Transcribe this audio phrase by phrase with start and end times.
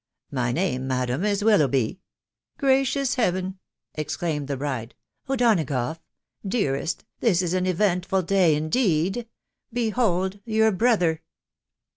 [0.01, 0.03] t€
[0.35, 1.99] My name, madam, is Willoughby.""
[2.57, 3.59] Gracious heaven!."
[3.93, 4.95] exclaimed the bride,
[5.29, 5.99] u O'Donagough,
[6.43, 9.23] dearest, this is an eventful day, indeed.♦..
[9.71, 11.21] Behold your brother